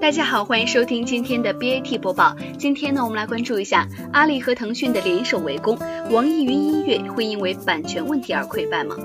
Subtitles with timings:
[0.00, 2.36] 大家好，欢迎收听今天的 BAT 播报。
[2.56, 5.76] 今天呢，我们来关注一下阿里和腾讯的联手围攻，
[6.10, 8.96] 网易云音乐会因为版权问题而溃败吗？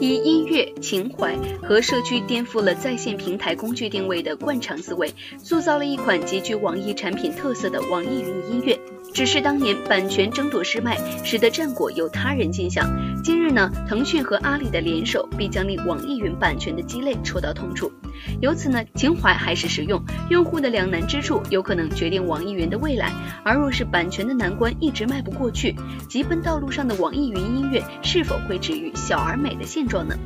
[0.00, 8.78] 以音乐、情怀和社区颠覆了在线平台工具定位的惯常思维，塑造了一款极具网易产品特色的网易云音乐。
[9.12, 13.07] 只是当年版权争夺失败，使得战果由他人尽享。
[13.22, 17.92] 今日呢，腾讯和阿里的联手必将令网易云版权的鸡肋戳到痛处。
[18.40, 23.12] 由此呢，情怀还是实用，用户的两难之处有可能决定网易云的未来。
[23.44, 25.74] 而若是版权的难关一直迈不过去，
[26.08, 30.16] 疾奔道路上的网易云音乐是否会止于小而美的现状呢？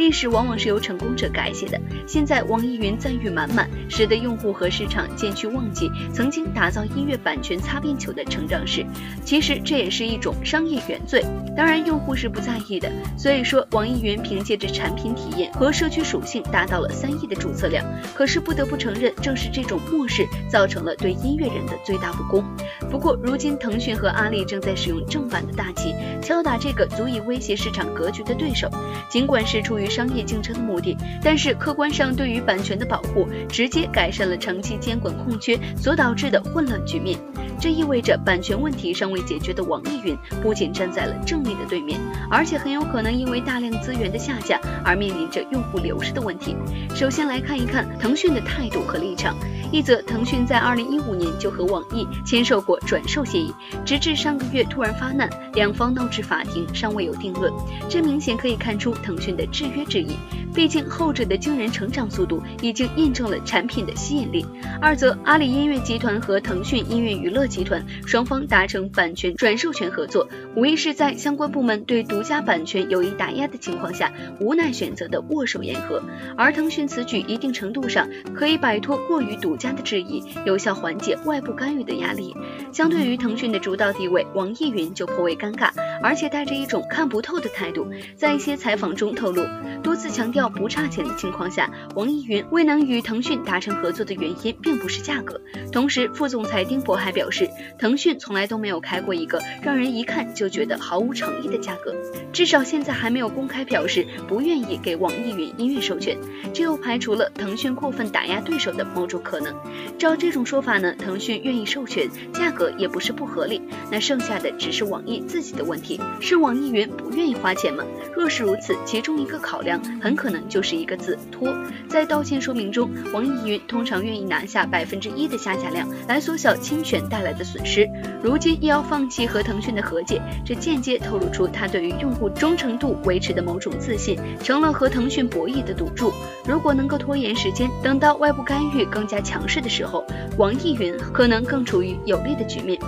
[0.00, 1.78] 历史往往是由成功者改写的。
[2.06, 8.82] 现在网易云赞誉满满，使得用户和市场渐趋忘记曾经打造音乐版权擦边球的成长史。
[9.26, 11.22] 其实这也是一种商业原罪。
[11.54, 12.90] 当然，用户是不在意的。
[13.18, 17.84] 所以说，网易云凭借着产品体验和社区属性达到了三亿的注册量。
[18.14, 22.42] 可是不得不承认，正是这种漠视造成了对音乐人的最大不公。
[22.90, 28.66] 不过，如今腾讯和阿里正在使用正版的大旗敲打这个足以威胁市场格局的对手。
[29.10, 37.18] 尽管是出于商业竞争的目的，但是客观上对于版权的保护，直接改善了长期监管空缺所导致的混乱局面。
[37.60, 46.56] 这意味着版权问题尚未解决的网易云，不仅站在了正义的对面，而且很有可能因为大量资源的下架而面临着用户流失的问题。
[46.94, 49.36] 首先来看一看腾讯的态度和立场。
[49.72, 57.52] 一则，腾讯在二零一五年就和网易签售过转售协议，直至上个月突然发难，两方闹至法庭，尚未有定论。
[57.88, 60.16] 这明显可以看出腾讯的制约之意。
[60.52, 64.44] 毕竟后者的惊人成长速度已经印证了产品的吸引力。
[64.80, 76.02] 二则，阿里音乐集团和腾讯音乐娱乐集团双方达成版权转授权合作，无疑是在相关部门对独家版权有意打压的情况下，无奈选择的握手言和。
[76.36, 82.34] 而腾讯此举一定程度上可以摆脱过于独家的质疑，有效缓解外部干预的压力。
[82.72, 85.70] 相对于腾讯的主导地位，网易云就颇为尴尬，
[86.02, 87.86] 而且带着一种看不透的态度。
[88.16, 89.42] 在一些采访中透露，
[89.82, 90.40] 多次强调。
[90.50, 95.40] 不差钱的情况下，网易云未能与腾讯达成合作的原因，并不是价格。
[95.72, 97.39] 同时，副总裁丁博还表示，
[97.78, 101.94] 腾讯从来都没有开过一个让人一看就觉得毫无诚意的价格，
[102.32, 106.16] 至少现在还没有公开表示不愿意给网易云音乐授权。
[106.54, 109.52] 这又排除了腾讯过分打压对手的某种可能。
[109.98, 113.60] 照这种说法呢，腾讯愿意授权，价格也不是不合理。
[113.90, 117.84] 那剩下的只是网易自己的问题，是网易云不愿意花钱吗？
[118.14, 120.20] 若是如此，其中一个考量很。
[120.20, 121.56] 可能就是一个字拖。
[121.88, 127.88] 在道歉说明中，网易云通常愿意拿下百分之一的下架量来缩小侵权带来的损失，
[128.22, 136.12] 如今又要放弃和腾讯的和解，这间接透露出他对于用户忠诚度维持的某种自信，成了和腾讯博弈的赌注。
[136.46, 140.04] 如果能够拖延时间，等到外部干预更加强势的时候，
[140.38, 142.80] 网易云可能更处于有利的局面。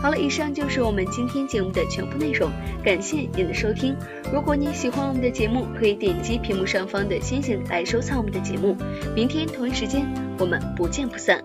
[0.00, 2.48] 好了，以上就是我们今天节目的全部内容，
[2.84, 3.96] 感谢您的收听。
[4.32, 8.76] 如果你喜欢我们的节目，可以点击屏幕上方的星星来收藏我们的节目。
[9.16, 10.06] 明天同一时间，
[10.38, 11.42] 我们不见不散。